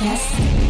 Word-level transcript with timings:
podcast. 0.00 0.60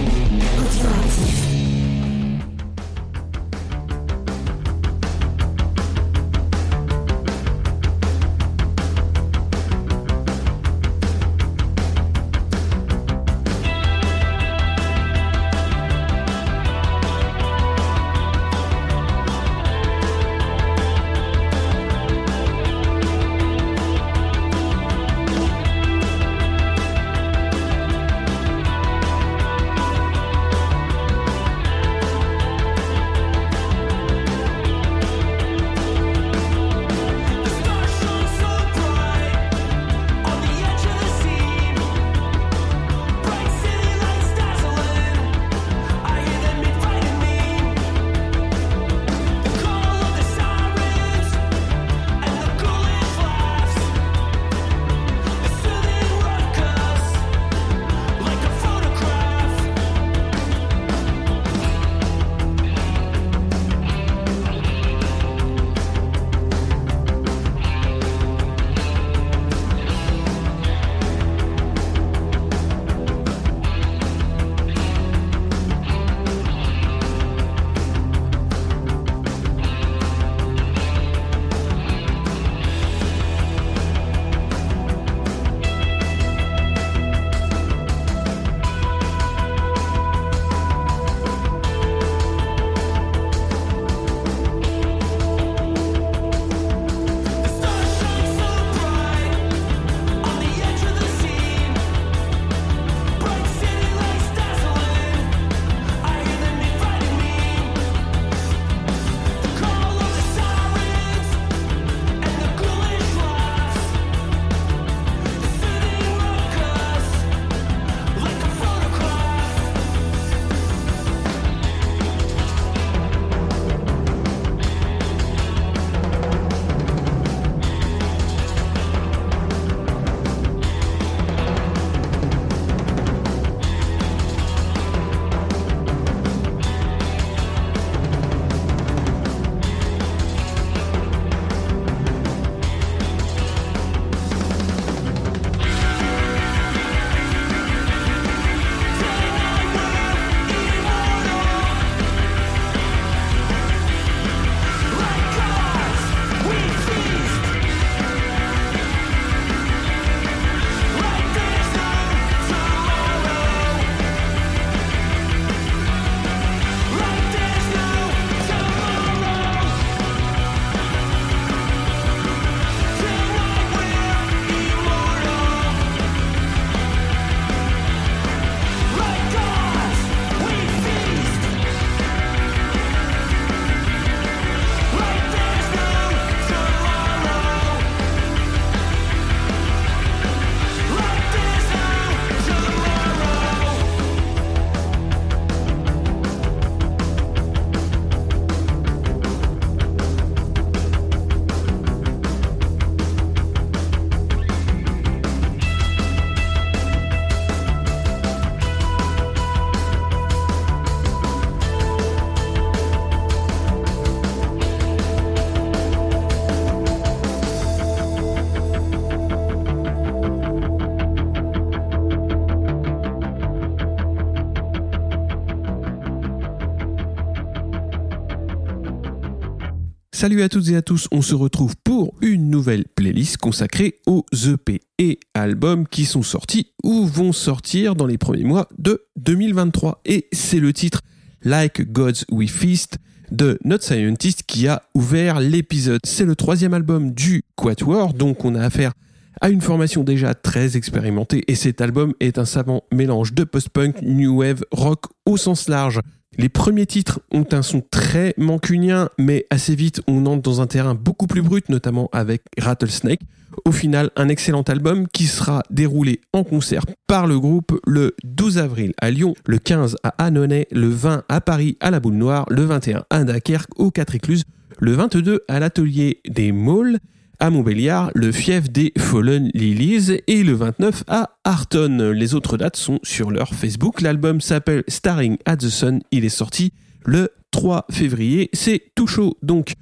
Salut 230.20 230.42
à 230.42 230.50
toutes 230.50 230.69
et 230.69 230.76
à 230.76 230.82
tous, 230.82 231.08
on 231.12 231.22
se 231.22 231.34
retrouve 231.34 231.76
pour 231.82 232.12
une 232.20 232.50
nouvelle 232.50 232.84
playlist 232.94 233.38
consacrée 233.38 234.00
aux 234.06 234.26
EP 234.34 234.82
et 234.98 235.19
albums 235.32 235.88
qui 235.88 236.04
sont 236.04 236.22
sortis 236.22 236.75
ou 236.84 237.06
vont 237.06 237.32
sortir 237.32 237.97
dans 237.97 238.04
les 238.04 238.19
premiers 238.19 238.44
mois 238.44 238.69
de 238.78 239.06
2023. 239.16 240.03
Et 240.04 240.28
c'est 240.31 240.60
le 240.60 240.75
titre 240.75 241.00
Like 241.42 241.91
Gods 241.91 242.26
We 242.31 242.50
Feast 242.50 242.98
de 243.31 243.58
Not 243.64 243.78
Scientist 243.81 244.42
qui 244.42 244.69
a 244.69 244.82
ouvert 244.94 245.41
l'épisode. 245.41 246.00
C'est 246.04 246.26
le 246.26 246.37
troisième 246.37 246.75
album 246.75 247.14
du 247.14 247.42
Quatuor, 247.56 248.12
donc 248.12 248.44
on 248.44 248.54
a 248.54 248.62
affaire 248.62 248.92
à 249.41 249.48
une 249.48 249.62
formation 249.62 250.04
déjà 250.04 250.34
très 250.34 250.76
expérimentée 250.76 251.44
et 251.49 251.55
cet 251.55 251.81
album 251.81 252.12
est 252.20 252.37
un 252.37 252.44
savant 252.44 252.82
mélange 252.93 253.32
de 253.32 253.44
post-punk, 253.44 254.02
new 254.02 254.40
wave, 254.40 254.64
rock 254.70 255.06
au 255.25 255.38
sens 255.38 255.67
large. 255.67 255.99
Les 256.38 256.49
premiers 256.49 256.87
titres 256.87 257.21
ont 257.32 257.47
un 257.50 257.62
son 257.62 257.82
très 257.91 258.35
mancunien, 258.37 259.09
mais 259.19 259.47
assez 259.50 259.75
vite 259.75 260.00
on 260.06 260.27
entre 260.27 260.43
dans 260.43 260.61
un 260.61 260.67
terrain 260.67 260.94
beaucoup 260.94 261.27
plus 261.27 261.43
brut, 261.43 261.69
notamment 261.69 262.09
avec 262.12 262.43
Rattlesnake. 262.56 263.21
Au 263.65 263.73
final, 263.73 264.11
un 264.15 264.29
excellent 264.29 264.62
album 264.62 265.09
qui 265.09 265.27
sera 265.27 265.65
déroulé 265.71 266.21
en 266.32 266.44
concert 266.44 266.85
par 267.09 267.27
le 267.27 267.38
groupe 267.41 267.79
le 267.85 268.15
12 268.23 268.59
avril 268.59 268.93
à 269.00 269.11
Lyon, 269.11 269.35
le 269.44 269.59
15 269.59 269.97
à 270.05 270.11
Annonay, 270.25 270.69
le 270.71 270.88
20 270.88 271.25
à 271.29 271.41
Paris 271.41 271.77
à 271.81 271.91
la 271.91 271.99
Boule 271.99 272.15
Noire, 272.15 272.47
le 272.49 272.62
21 272.62 273.05
à 273.11 273.25
Dunkerque 273.25 273.79
au 273.79 273.91
4 273.91 274.15
Écluses, 274.15 274.44
le 274.79 274.93
22 274.93 275.41
à 275.49 275.59
l'atelier 275.59 276.21
des 276.29 276.53
Maules, 276.53 276.99
à 277.40 277.50
Montbéliard, 277.50 278.10
le 278.14 278.31
fief 278.32 278.70
des 278.70 278.92
Fallen 278.98 279.50
Lilies 279.54 280.20
et 280.26 280.44
le 280.44 280.52
29 280.52 281.04
à 281.08 281.31
Arton. 281.44 282.12
Les 282.14 282.34
autres 282.34 282.56
dates 282.56 282.76
sont 282.76 283.00
sur 283.02 283.31
leur 283.31 283.54
Facebook. 283.54 284.02
L'album 284.02 284.40
s'appelle 284.40 284.84
Starring 284.87 285.38
at 285.46 285.56
the 285.56 285.69
Sun. 285.69 286.00
Il 286.12 286.25
est 286.25 286.28
sorti 286.28 286.72
le 287.04 287.31
3 287.50 287.87
février. 287.90 288.50
C'est 288.52 288.92
tout 288.94 289.06
chaud 289.06 289.38
donc. 289.42 289.72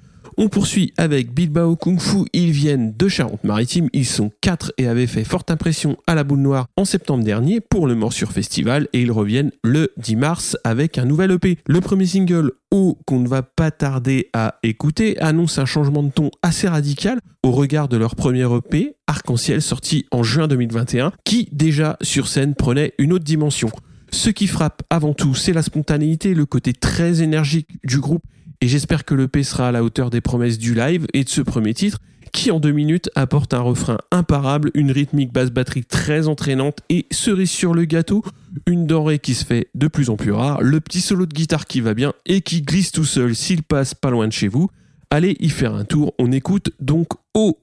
On 0.40 0.48
poursuit 0.48 0.92
avec 0.96 1.34
Bilbao 1.34 1.74
Kung 1.74 1.98
Fu. 1.98 2.18
Ils 2.32 2.52
viennent 2.52 2.94
de 2.96 3.08
Charente-Maritime. 3.08 3.88
Ils 3.92 4.06
sont 4.06 4.30
quatre 4.40 4.72
et 4.78 4.86
avaient 4.86 5.08
fait 5.08 5.24
forte 5.24 5.50
impression 5.50 5.96
à 6.06 6.14
la 6.14 6.22
boule 6.22 6.38
noire 6.38 6.68
en 6.76 6.84
septembre 6.84 7.24
dernier 7.24 7.60
pour 7.60 7.88
le 7.88 7.96
Morsure 7.96 8.30
Festival 8.30 8.86
et 8.92 9.02
ils 9.02 9.10
reviennent 9.10 9.50
le 9.64 9.90
10 9.96 10.14
mars 10.14 10.56
avec 10.62 10.96
un 10.96 11.06
nouvel 11.06 11.32
EP. 11.32 11.58
Le 11.66 11.80
premier 11.80 12.06
single, 12.06 12.52
O, 12.70 12.96
qu'on 13.04 13.18
ne 13.18 13.26
va 13.26 13.42
pas 13.42 13.72
tarder 13.72 14.28
à 14.32 14.60
écouter, 14.62 15.18
annonce 15.18 15.58
un 15.58 15.66
changement 15.66 16.04
de 16.04 16.10
ton 16.10 16.30
assez 16.40 16.68
radical 16.68 17.18
au 17.42 17.50
regard 17.50 17.88
de 17.88 17.96
leur 17.96 18.14
premier 18.14 18.46
EP, 18.46 18.94
Arc-en-Ciel, 19.08 19.60
sorti 19.60 20.06
en 20.12 20.22
juin 20.22 20.46
2021, 20.46 21.10
qui 21.24 21.48
déjà 21.50 21.96
sur 22.00 22.28
scène 22.28 22.54
prenait 22.54 22.92
une 22.98 23.12
autre 23.12 23.24
dimension. 23.24 23.72
Ce 24.12 24.30
qui 24.30 24.46
frappe 24.46 24.84
avant 24.88 25.14
tout, 25.14 25.34
c'est 25.34 25.52
la 25.52 25.62
spontanéité, 25.62 26.32
le 26.32 26.46
côté 26.46 26.72
très 26.72 27.22
énergique 27.22 27.68
du 27.82 27.98
groupe, 27.98 28.22
et 28.60 28.68
j'espère 28.68 29.04
que 29.04 29.14
l'EP 29.14 29.42
sera 29.42 29.68
à 29.68 29.72
la 29.72 29.84
hauteur 29.84 30.10
des 30.10 30.20
promesses 30.20 30.58
du 30.58 30.74
live 30.74 31.06
et 31.14 31.24
de 31.24 31.28
ce 31.28 31.40
premier 31.40 31.74
titre, 31.74 31.98
qui 32.32 32.50
en 32.50 32.60
deux 32.60 32.72
minutes 32.72 33.10
apporte 33.14 33.54
un 33.54 33.60
refrain 33.60 33.98
imparable, 34.10 34.70
une 34.74 34.90
rythmique 34.90 35.32
basse 35.32 35.50
batterie 35.50 35.84
très 35.84 36.28
entraînante 36.28 36.80
et 36.88 37.06
cerise 37.10 37.50
sur 37.50 37.74
le 37.74 37.84
gâteau, 37.84 38.22
une 38.66 38.86
denrée 38.86 39.18
qui 39.18 39.34
se 39.34 39.44
fait 39.44 39.68
de 39.74 39.88
plus 39.88 40.10
en 40.10 40.16
plus 40.16 40.32
rare, 40.32 40.60
le 40.62 40.80
petit 40.80 41.00
solo 41.00 41.26
de 41.26 41.34
guitare 41.34 41.66
qui 41.66 41.80
va 41.80 41.94
bien 41.94 42.12
et 42.26 42.40
qui 42.40 42.62
glisse 42.62 42.92
tout 42.92 43.04
seul 43.04 43.34
s'il 43.34 43.62
passe 43.62 43.94
pas 43.94 44.10
loin 44.10 44.26
de 44.26 44.32
chez 44.32 44.48
vous. 44.48 44.68
Allez 45.10 45.36
y 45.40 45.48
faire 45.48 45.74
un 45.74 45.84
tour, 45.84 46.14
on 46.18 46.32
écoute 46.32 46.70
donc 46.80 47.08
au 47.34 47.58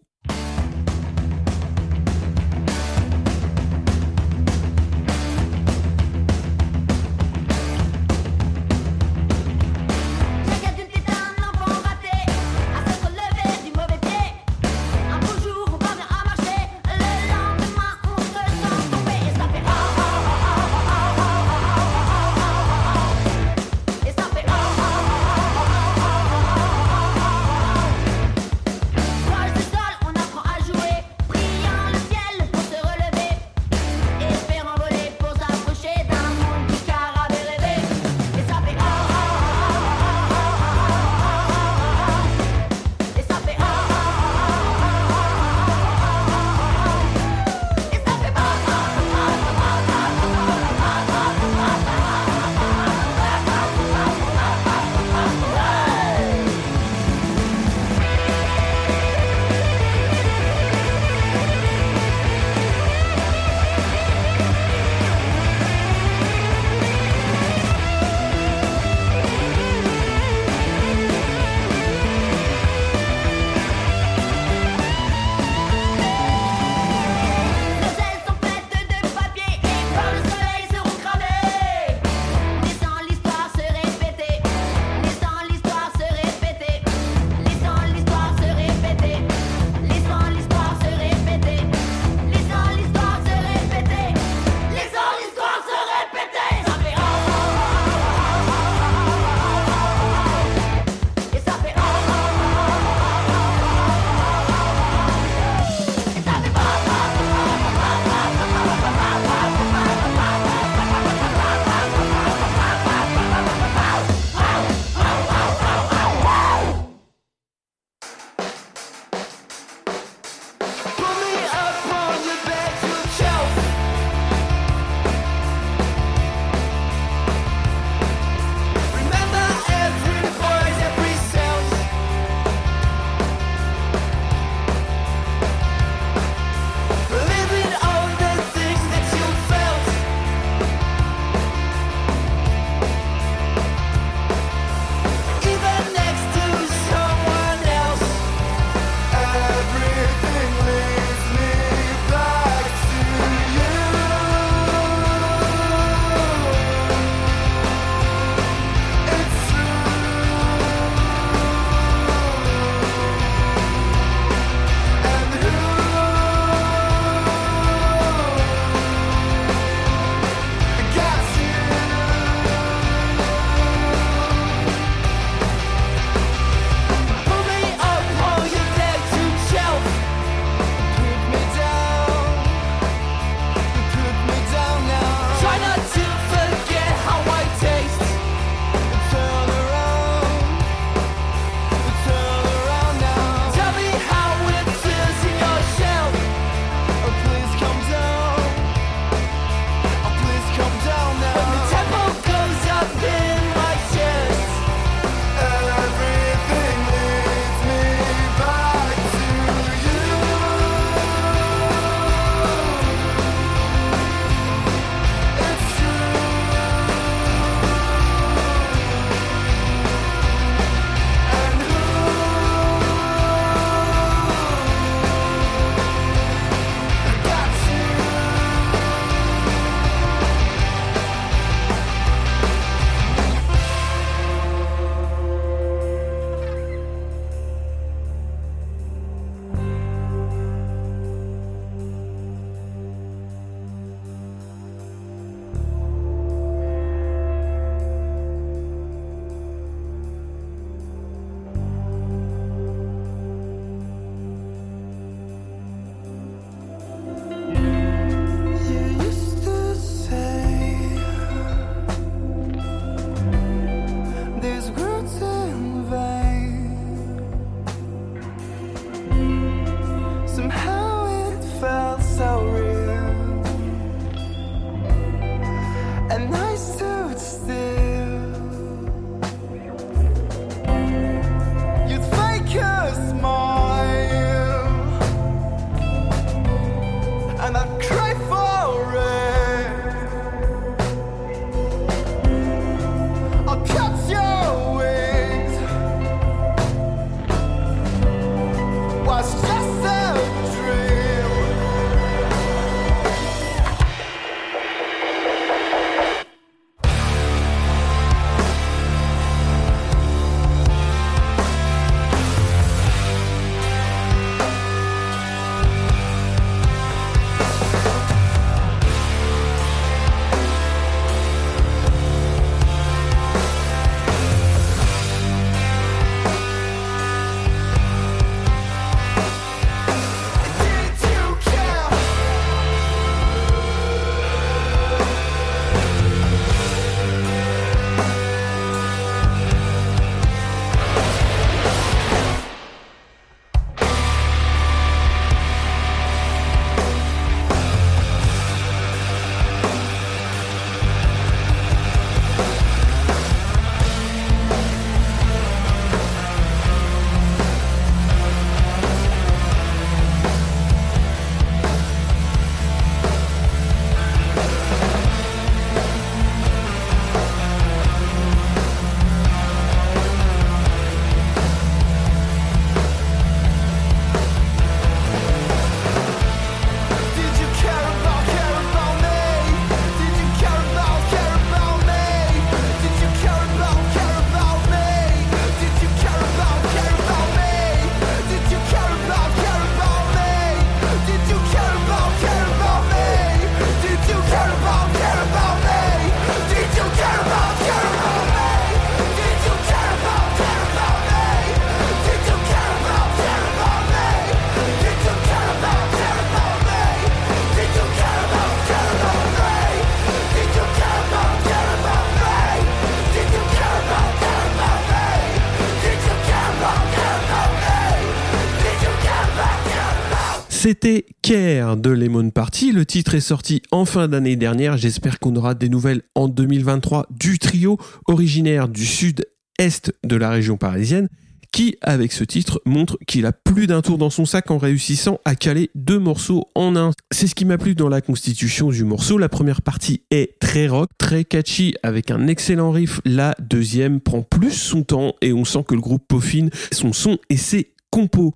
C'était 420.68 421.06
Care 421.22 421.78
de 421.78 421.92
Lemon 421.92 422.32
Party. 422.32 422.72
Le 422.72 422.88
titre 422.88 423.14
est 423.14 423.20
sorti 423.20 423.62
en 423.70 423.86
fin 423.86 424.08
d'année 424.08 424.36
dernière. 424.36 424.78
J'espère 424.78 425.20
qu'on 425.20 425.36
aura 425.36 425.54
des 425.54 425.70
nouvelles 425.70 426.02
en 426.16 426.28
2023 426.28 427.06
du 427.12 427.38
trio 427.38 427.78
originaire 428.08 428.68
du 428.68 428.84
sud-est 428.84 429.94
de 430.04 430.16
la 430.16 430.32
région 430.32 430.58
parisienne 430.58 431.08
qui, 431.52 431.76
avec 431.82 432.12
ce 432.12 432.24
titre, 432.24 432.64
montre 432.66 432.98
qu'il 433.06 433.28
a 433.28 433.32
plus 433.32 433.68
d'un 433.68 433.84
tour 433.84 434.00
dans 434.00 434.10
son 434.10 434.26
sac 434.26 434.50
en 434.50 434.58
réussissant 434.58 435.20
à 435.24 435.36
caler 435.36 435.70
deux 435.76 436.00
morceaux 436.00 436.46
en 436.56 436.76
un. 436.76 436.94
C'est 437.12 437.28
ce 437.28 437.36
qui 437.36 437.46
m'a 437.46 437.60
plu 437.60 437.76
dans 437.76 437.88
la 437.88 438.02
constitution 438.02 438.70
du 438.70 438.86
morceau. 438.86 439.20
La 439.20 439.30
première 439.30 439.62
partie 439.62 440.02
est 440.10 440.40
très 440.40 440.68
rock, 440.68 440.90
très 440.98 441.26
catchy, 441.26 441.76
avec 441.84 442.10
un 442.10 442.26
excellent 442.26 442.72
riff. 442.72 443.02
La 443.06 443.36
deuxième 443.40 444.00
prend 444.00 444.24
plus 444.24 444.50
son 444.50 444.82
temps 444.82 445.14
et 445.22 445.32
on 445.32 445.46
sent 445.46 445.64
que 445.68 445.76
le 445.76 445.82
groupe 445.82 446.08
peaufine 446.08 446.50
son 446.72 446.92
son 446.92 447.20
et 447.30 447.38
ses 447.38 447.76
compos. 447.92 448.34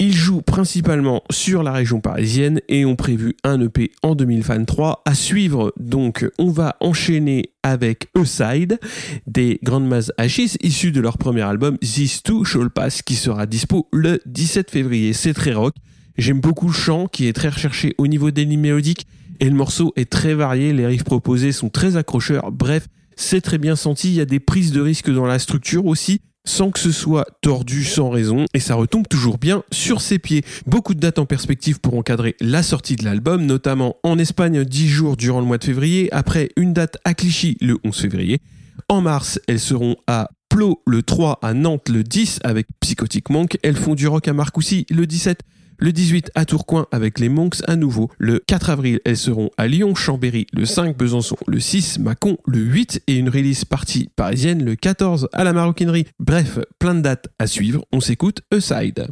Ils 0.00 0.14
jouent 0.14 0.42
principalement 0.42 1.24
sur 1.28 1.64
la 1.64 1.72
région 1.72 2.00
parisienne 2.00 2.60
et 2.68 2.84
ont 2.84 2.94
prévu 2.94 3.34
un 3.42 3.60
EP 3.60 3.90
en 4.04 4.14
2023. 4.14 5.02
À 5.04 5.12
suivre, 5.12 5.72
donc, 5.76 6.24
on 6.38 6.52
va 6.52 6.76
enchaîner 6.78 7.50
avec 7.64 8.06
Aside 8.14 8.78
des 9.26 9.58
Grandmas 9.64 10.12
Ashes 10.16 10.56
issus 10.62 10.92
de 10.92 11.00
leur 11.00 11.18
premier 11.18 11.42
album 11.42 11.78
This 11.78 12.22
Too 12.22 12.44
Shall 12.44 12.70
Pass 12.70 13.02
qui 13.02 13.16
sera 13.16 13.46
dispo 13.46 13.88
le 13.92 14.20
17 14.24 14.70
février. 14.70 15.12
C'est 15.14 15.34
très 15.34 15.52
rock. 15.52 15.74
J'aime 16.16 16.40
beaucoup 16.40 16.68
le 16.68 16.72
chant 16.72 17.08
qui 17.08 17.26
est 17.26 17.32
très 17.32 17.48
recherché 17.48 17.96
au 17.98 18.06
niveau 18.06 18.30
des 18.30 18.44
lignes 18.44 18.60
mélodiques 18.60 19.04
et 19.40 19.46
le 19.46 19.56
morceau 19.56 19.92
est 19.96 20.08
très 20.08 20.34
varié. 20.34 20.72
Les 20.72 20.86
riffs 20.86 21.02
proposés 21.02 21.50
sont 21.50 21.70
très 21.70 21.96
accrocheurs. 21.96 22.52
Bref, 22.52 22.86
c'est 23.16 23.40
très 23.40 23.58
bien 23.58 23.74
senti. 23.74 24.10
Il 24.10 24.14
y 24.14 24.20
a 24.20 24.26
des 24.26 24.38
prises 24.38 24.70
de 24.70 24.80
risque 24.80 25.10
dans 25.10 25.26
la 25.26 25.40
structure 25.40 25.86
aussi 25.86 26.20
sans 26.44 26.70
que 26.70 26.78
ce 26.78 26.92
soit 26.92 27.26
tordu 27.40 27.84
sans 27.84 28.10
raison 28.10 28.46
et 28.54 28.60
ça 28.60 28.74
retombe 28.74 29.06
toujours 29.08 29.38
bien 29.38 29.62
sur 29.70 30.00
ses 30.00 30.18
pieds. 30.18 30.44
Beaucoup 30.66 30.94
de 30.94 31.00
dates 31.00 31.18
en 31.18 31.26
perspective 31.26 31.80
pour 31.80 31.96
encadrer 31.96 32.36
la 32.40 32.62
sortie 32.62 32.96
de 32.96 33.04
l'album, 33.04 33.44
notamment 33.44 33.96
en 34.02 34.18
Espagne 34.18 34.64
10 34.64 34.88
jours 34.88 35.16
durant 35.16 35.40
le 35.40 35.46
mois 35.46 35.58
de 35.58 35.64
février, 35.64 36.08
après 36.12 36.50
une 36.56 36.72
date 36.72 36.98
à 37.04 37.14
Clichy 37.14 37.56
le 37.60 37.78
11 37.84 37.96
février. 37.96 38.40
En 38.88 39.00
mars, 39.00 39.40
elles 39.46 39.60
seront 39.60 39.96
à 40.06 40.30
Plot 40.48 40.82
le 40.86 41.02
3, 41.02 41.40
à 41.42 41.52
Nantes 41.52 41.88
le 41.90 42.02
10 42.02 42.40
avec 42.42 42.66
Psychotic 42.80 43.28
Monk. 43.28 43.58
Elles 43.62 43.76
font 43.76 43.94
du 43.94 44.06
rock 44.06 44.28
à 44.28 44.32
Marcoussis 44.32 44.86
le 44.90 45.06
17 45.06 45.40
le 45.78 45.92
18 45.92 46.32
à 46.34 46.44
Tourcoing 46.44 46.86
avec 46.92 47.18
les 47.18 47.28
Monks 47.28 47.62
à 47.66 47.76
nouveau. 47.76 48.10
Le 48.18 48.40
4 48.46 48.70
avril, 48.70 49.00
elles 49.04 49.16
seront 49.16 49.50
à 49.56 49.66
Lyon, 49.66 49.94
Chambéry 49.94 50.46
le 50.52 50.66
5, 50.66 50.96
Besançon 50.96 51.36
le 51.46 51.60
6, 51.60 51.98
Mâcon 52.00 52.38
le 52.46 52.58
8 52.58 53.02
et 53.06 53.16
une 53.16 53.28
release 53.28 53.64
partie 53.64 54.08
parisienne 54.16 54.64
le 54.64 54.76
14 54.76 55.28
à 55.32 55.44
la 55.44 55.52
maroquinerie. 55.52 56.06
Bref, 56.18 56.58
plein 56.78 56.94
de 56.94 57.00
dates 57.00 57.28
à 57.38 57.46
suivre. 57.46 57.84
On 57.92 58.00
s'écoute 58.00 58.42
Aside. 58.50 59.08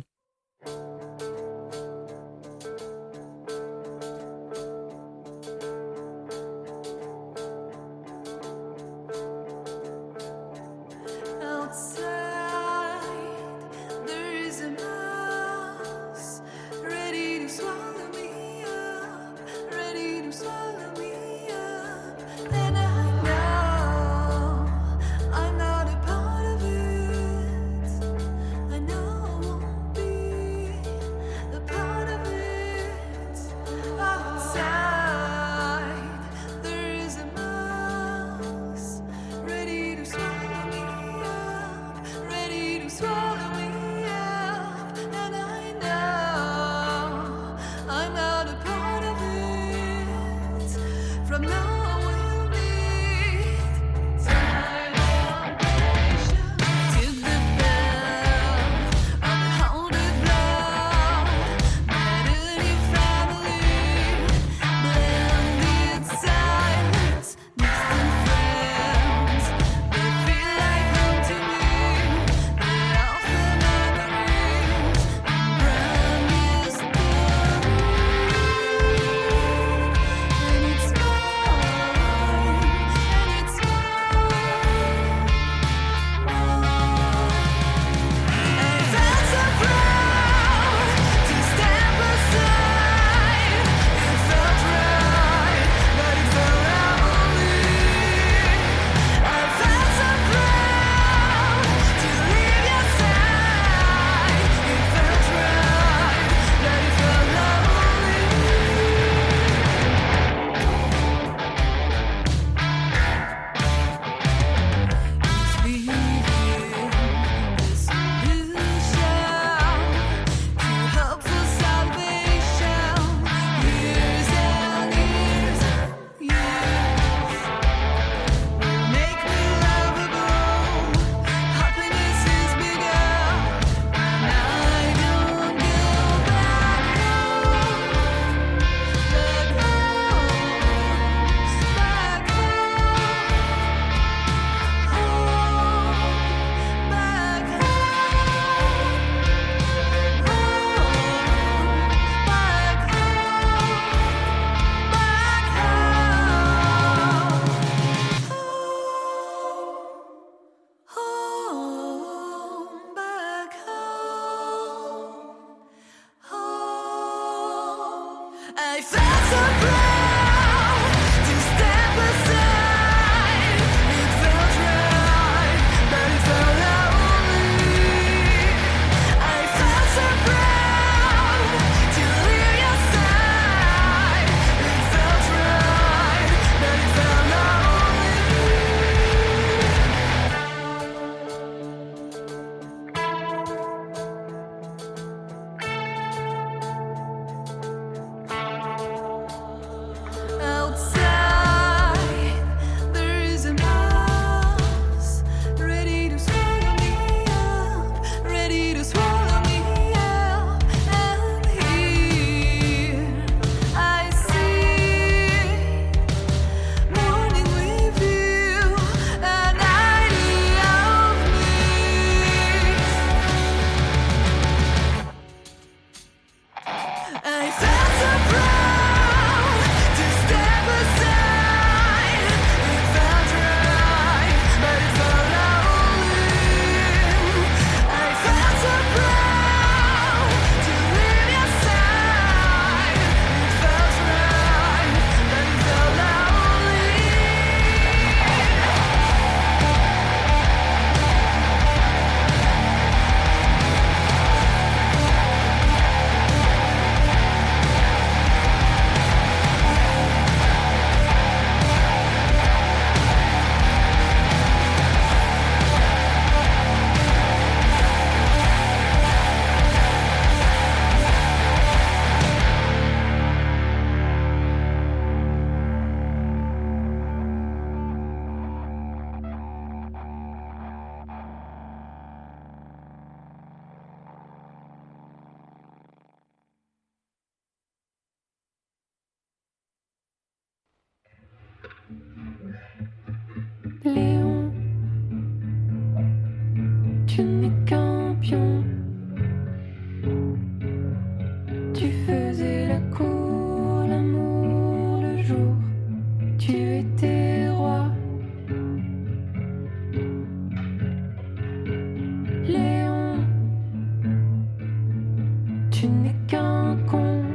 mycket 316.02 316.86
con. 316.86 317.25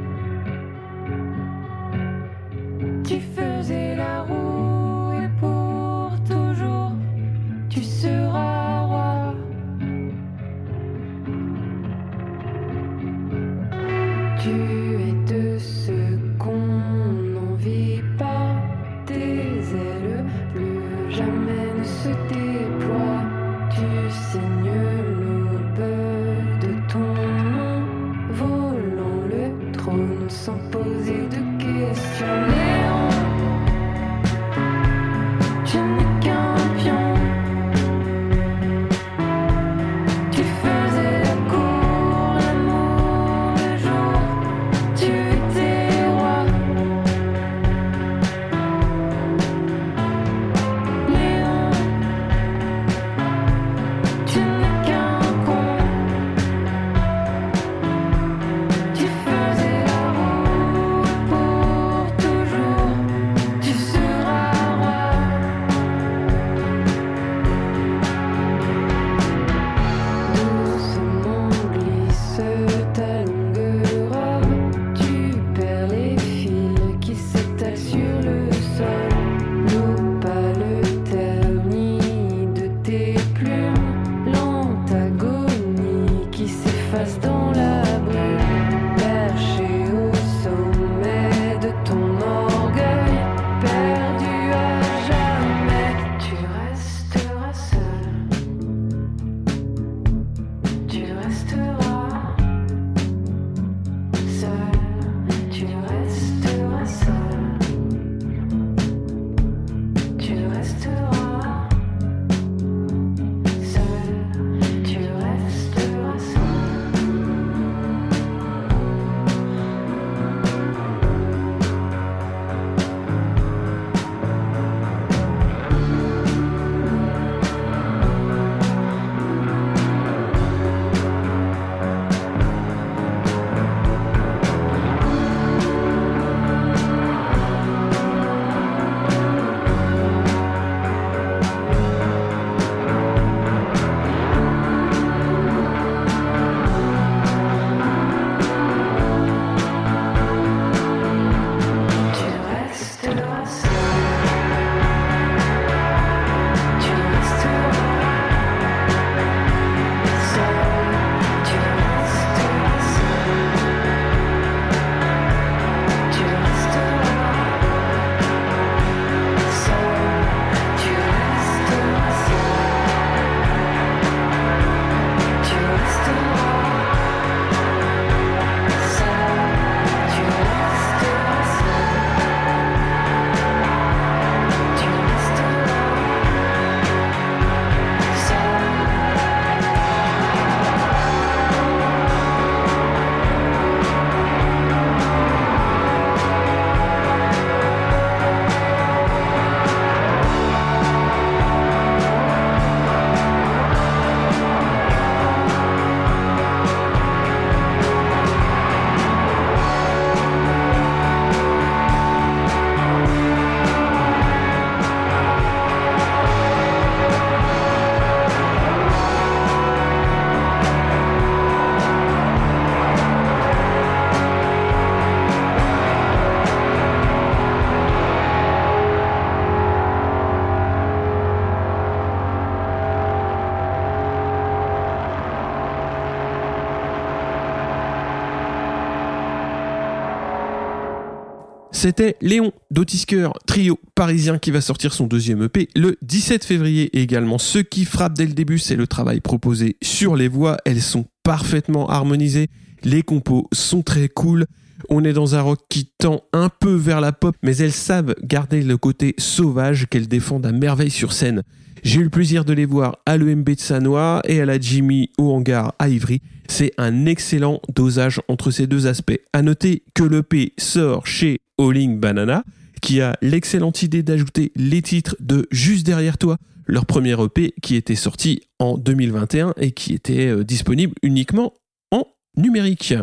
C'était 241.82 242.14
Léon 242.20 242.52
d'Otisker, 242.70 243.30
trio 243.44 243.76
parisien 243.96 244.38
qui 244.38 244.52
va 244.52 244.60
sortir 244.60 244.92
son 244.92 245.08
deuxième 245.08 245.42
EP 245.42 245.68
le 245.74 245.96
17 246.02 246.44
février. 246.44 246.96
Et 246.96 247.02
également, 247.02 247.38
ce 247.38 247.58
qui 247.58 247.84
frappe 247.86 248.14
dès 248.14 248.26
le 248.26 248.34
début, 248.34 248.60
c'est 248.60 248.76
le 248.76 248.86
travail 248.86 249.18
proposé 249.20 249.78
sur 249.82 250.14
les 250.14 250.28
voix. 250.28 250.58
Elles 250.64 250.80
sont 250.80 251.06
parfaitement 251.24 251.90
harmonisées. 251.90 252.50
Les 252.84 253.02
compos 253.02 253.48
sont 253.50 253.82
très 253.82 254.08
cool. 254.08 254.46
On 254.90 255.02
est 255.02 255.12
dans 255.12 255.34
un 255.34 255.40
rock 255.40 255.58
qui 255.68 255.90
tend 255.98 256.22
un 256.32 256.50
peu 256.50 256.72
vers 256.72 257.00
la 257.00 257.10
pop, 257.10 257.34
mais 257.42 257.56
elles 257.56 257.72
savent 257.72 258.14
garder 258.22 258.62
le 258.62 258.76
côté 258.76 259.16
sauvage 259.18 259.88
qu'elles 259.90 260.06
défendent 260.06 260.46
à 260.46 260.52
merveille 260.52 260.88
sur 260.88 261.12
scène. 261.12 261.42
J'ai 261.82 261.98
eu 261.98 262.04
le 262.04 262.10
plaisir 262.10 262.44
de 262.44 262.52
les 262.52 262.64
voir 262.64 262.98
à 263.06 263.16
l'EMB 263.16 263.44
de 263.56 263.58
Sanois 263.58 264.22
et 264.28 264.40
à 264.40 264.46
la 264.46 264.60
Jimmy 264.60 265.10
au 265.18 265.32
hangar 265.32 265.74
à 265.80 265.88
Ivry. 265.88 266.22
C'est 266.46 266.70
un 266.78 267.06
excellent 267.06 267.60
dosage 267.74 268.20
entre 268.28 268.52
ces 268.52 268.68
deux 268.68 268.86
aspects. 268.86 269.18
À 269.32 269.42
noter 269.42 269.82
que 269.94 270.04
l'EP 270.04 270.52
sort 270.58 271.08
chez 271.08 271.40
Alling 271.68 271.98
Banana, 271.98 272.44
qui 272.80 273.00
a 273.00 273.16
l'excellente 273.22 273.82
idée 273.82 274.02
d'ajouter 274.02 274.52
les 274.56 274.82
titres 274.82 275.16
de 275.20 275.46
Juste 275.50 275.86
derrière 275.86 276.18
toi, 276.18 276.38
leur 276.66 276.86
premier 276.86 277.16
EP 277.22 277.54
qui 277.62 277.76
était 277.76 277.94
sorti 277.94 278.40
en 278.58 278.76
2021 278.78 279.54
et 279.56 279.72
qui 279.72 279.94
était 279.94 280.28
euh, 280.28 280.44
disponible 280.44 280.94
uniquement 281.02 281.54
en 281.90 282.06
numérique. 282.36 282.94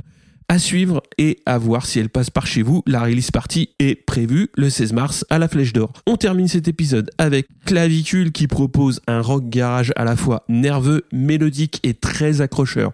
À 0.51 0.57
suivre 0.57 1.03
et 1.19 1.37
à 1.45 1.59
voir 1.59 1.85
si 1.85 1.99
elle 1.99 2.09
passe 2.09 2.31
par 2.31 2.47
chez 2.47 2.63
vous. 2.63 2.81
La 2.87 3.03
release 3.03 3.29
party 3.29 3.69
est 3.77 3.93
prévue 3.93 4.49
le 4.55 4.71
16 4.71 4.93
mars 4.93 5.23
à 5.29 5.37
la 5.37 5.47
Flèche 5.47 5.73
d'Or. 5.73 5.93
On 6.07 6.17
termine 6.17 6.47
cet 6.47 6.67
épisode 6.67 7.11
avec 7.19 7.45
Clavicule 7.65 8.31
qui 8.31 8.47
propose 8.47 8.99
un 9.05 9.21
rock 9.21 9.47
garage 9.47 9.93
à 9.95 10.05
la 10.05 10.15
fois 10.15 10.45
nerveux, 10.49 11.05
mélodique 11.11 11.79
et 11.83 11.93
très 11.93 12.41
accrocheur. 12.41 12.93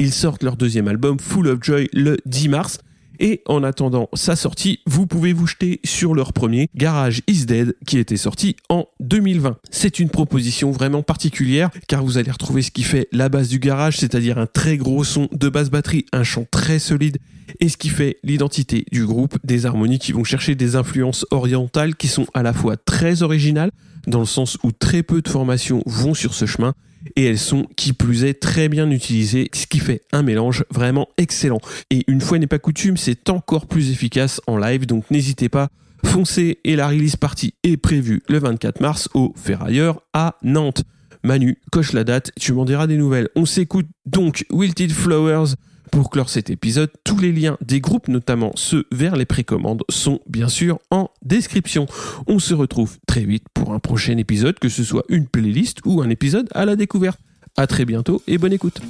Ils 0.00 0.12
sortent 0.12 0.42
leur 0.42 0.56
deuxième 0.56 0.88
album 0.88 1.20
Full 1.20 1.46
of 1.46 1.62
Joy 1.62 1.88
le 1.92 2.16
10 2.26 2.48
mars. 2.48 2.80
Et 3.20 3.42
en 3.46 3.64
attendant 3.64 4.08
sa 4.14 4.36
sortie, 4.36 4.80
vous 4.86 5.06
pouvez 5.06 5.32
vous 5.32 5.46
jeter 5.46 5.80
sur 5.84 6.14
leur 6.14 6.32
premier 6.32 6.68
Garage 6.74 7.22
is 7.26 7.46
Dead 7.46 7.76
qui 7.86 7.98
était 7.98 8.16
sorti 8.16 8.56
en 8.68 8.86
2020. 9.00 9.58
C'est 9.70 9.98
une 9.98 10.08
proposition 10.08 10.70
vraiment 10.70 11.02
particulière 11.02 11.70
car 11.88 12.04
vous 12.04 12.18
allez 12.18 12.30
retrouver 12.30 12.62
ce 12.62 12.70
qui 12.70 12.82
fait 12.82 13.08
la 13.12 13.28
base 13.28 13.48
du 13.48 13.58
garage, 13.58 13.98
c'est-à-dire 13.98 14.38
un 14.38 14.46
très 14.46 14.76
gros 14.76 15.04
son 15.04 15.28
de 15.32 15.48
basse 15.48 15.70
batterie, 15.70 16.06
un 16.12 16.22
chant 16.22 16.46
très 16.50 16.78
solide 16.78 17.18
et 17.60 17.68
ce 17.68 17.76
qui 17.76 17.88
fait 17.88 18.18
l'identité 18.22 18.84
du 18.92 19.06
groupe, 19.06 19.38
des 19.42 19.66
harmonies 19.66 19.98
qui 19.98 20.12
vont 20.12 20.24
chercher 20.24 20.54
des 20.54 20.76
influences 20.76 21.26
orientales 21.30 21.96
qui 21.96 22.08
sont 22.08 22.26
à 22.34 22.42
la 22.42 22.52
fois 22.52 22.76
très 22.76 23.22
originales 23.22 23.70
dans 24.06 24.20
le 24.20 24.26
sens 24.26 24.58
où 24.62 24.72
très 24.72 25.02
peu 25.02 25.22
de 25.22 25.28
formations 25.28 25.82
vont 25.86 26.14
sur 26.14 26.34
ce 26.34 26.46
chemin 26.46 26.74
et 27.16 27.24
elles 27.24 27.38
sont 27.38 27.66
qui 27.76 27.92
plus 27.92 28.24
est 28.24 28.34
très 28.34 28.68
bien 28.68 28.90
utilisées, 28.90 29.50
ce 29.52 29.66
qui 29.66 29.78
fait 29.78 30.02
un 30.12 30.22
mélange 30.22 30.64
vraiment 30.70 31.08
excellent. 31.16 31.60
Et 31.90 32.04
une 32.08 32.20
fois 32.20 32.38
n'est 32.38 32.46
pas 32.46 32.58
coutume, 32.58 32.96
c'est 32.96 33.28
encore 33.30 33.66
plus 33.66 33.90
efficace 33.90 34.40
en 34.46 34.56
live, 34.56 34.86
donc 34.86 35.10
n'hésitez 35.10 35.48
pas, 35.48 35.68
foncez 36.04 36.58
et 36.64 36.76
la 36.76 36.88
release 36.88 37.16
party 37.16 37.54
est 37.64 37.76
prévue 37.76 38.22
le 38.28 38.38
24 38.38 38.80
mars 38.80 39.08
au 39.14 39.32
Ferrailleur 39.36 40.00
à 40.12 40.36
Nantes. 40.42 40.84
Manu, 41.24 41.58
coche 41.72 41.92
la 41.92 42.04
date, 42.04 42.30
tu 42.38 42.52
m'en 42.52 42.64
diras 42.64 42.86
des 42.86 42.96
nouvelles. 42.96 43.28
On 43.34 43.44
s'écoute 43.44 43.86
donc 44.06 44.44
Wilted 44.50 44.92
Flowers 44.92 45.54
pour 45.88 46.10
clore 46.10 46.28
cet 46.28 46.50
épisode. 46.50 46.90
Tous 47.04 47.18
les 47.18 47.32
liens 47.32 47.56
des 47.60 47.80
groupes, 47.80 48.08
notamment 48.08 48.52
ceux 48.54 48.86
vers 48.92 49.16
les 49.16 49.24
précommandes, 49.24 49.82
sont 49.88 50.20
bien 50.26 50.48
sûr 50.48 50.78
en 50.90 51.10
description. 51.22 51.86
On 52.26 52.38
se 52.38 52.54
retrouve 52.54 52.98
très 53.06 53.24
vite 53.24 53.44
pour 53.54 53.72
un 53.72 53.78
prochain 53.78 54.16
épisode, 54.16 54.58
que 54.58 54.68
ce 54.68 54.84
soit 54.84 55.04
une 55.08 55.26
playlist 55.26 55.80
ou 55.84 56.00
un 56.00 56.10
épisode 56.10 56.48
à 56.54 56.64
la 56.64 56.76
découverte. 56.76 57.20
À 57.56 57.66
très 57.66 57.84
bientôt 57.84 58.22
et 58.26 58.38
bonne 58.38 58.52
écoute. 58.52 58.80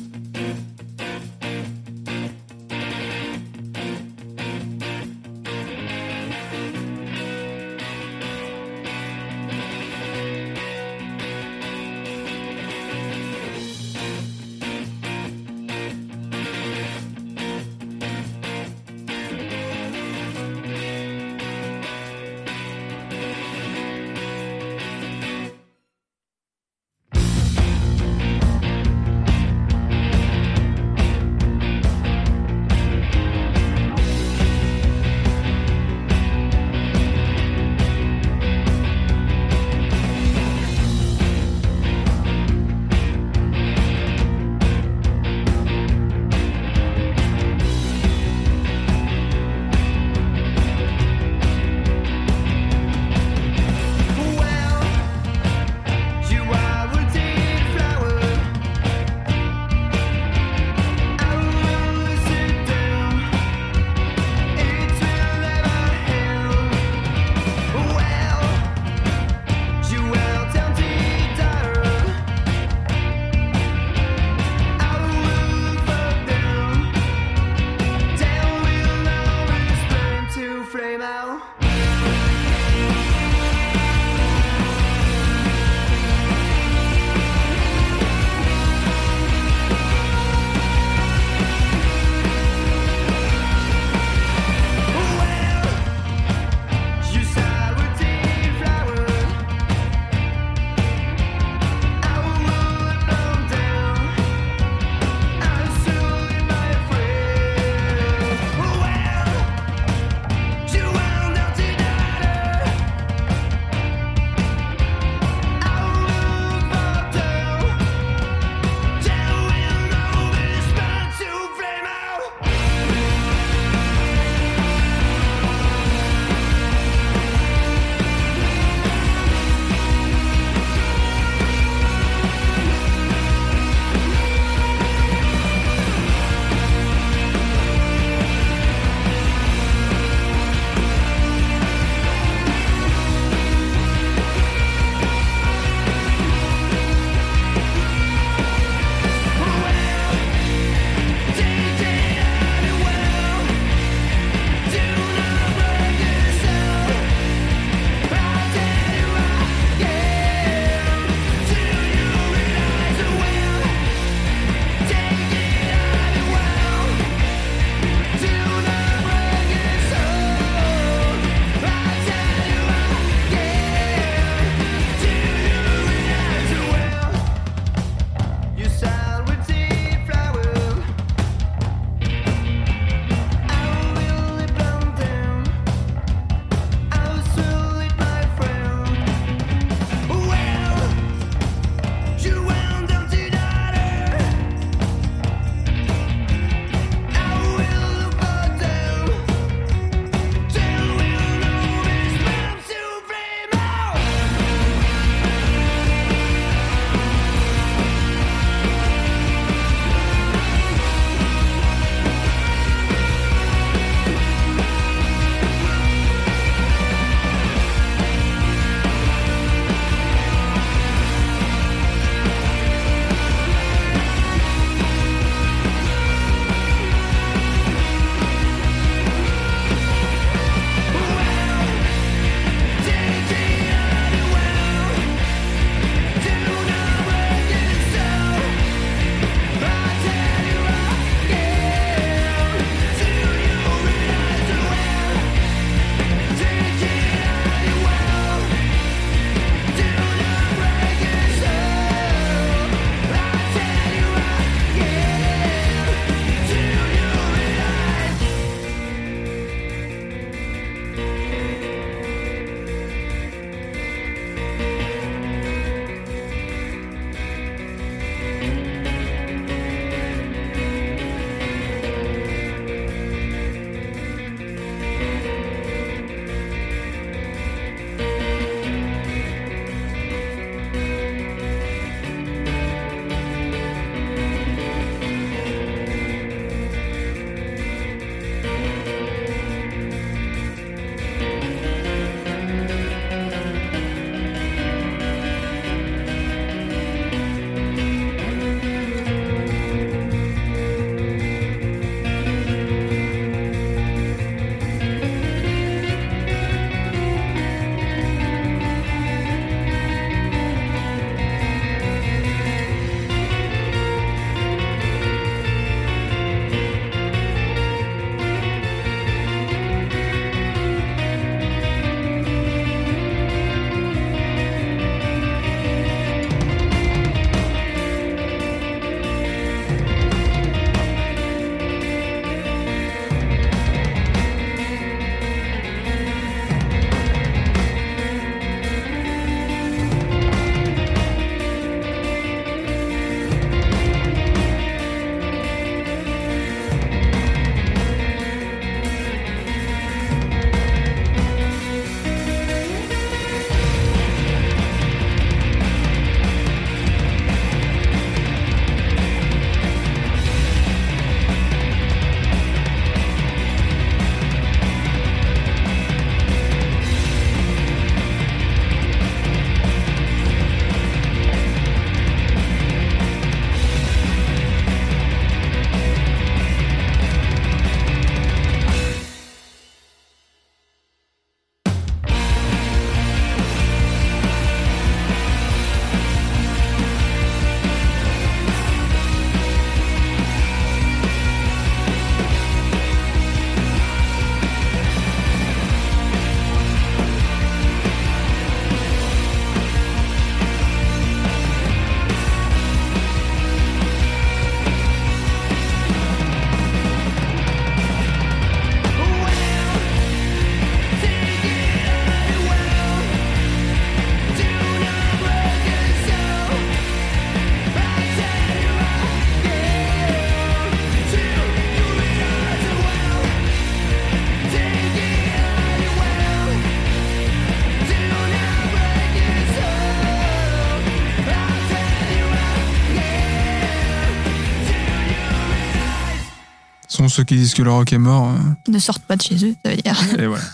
Ceux 437.08 437.24
qui 437.24 437.36
disent 437.36 437.54
que 437.54 437.62
le 437.62 437.70
rock 437.70 437.92
est 437.92 437.98
mort, 437.98 438.28
euh, 438.28 438.70
Ne 438.72 438.78
sortent 438.78 439.02
pas 439.04 439.16
de 439.16 439.22
chez 439.22 439.34
eux, 439.44 439.54
ça 439.64 439.70
veut 439.70 439.76
dire. 439.76 439.96
et 440.18 440.26
voilà. 440.26 440.44